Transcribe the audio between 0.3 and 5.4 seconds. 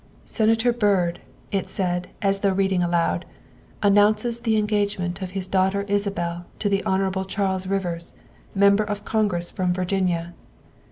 "Senator Byrd," it said, as though reading aloud," announces the engagement of